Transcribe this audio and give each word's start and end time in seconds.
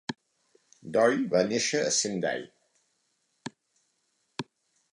Doi 0.95 1.19
va 1.33 1.43
néixer 1.49 1.83
a 1.89 1.93
Sendai. 1.99 2.41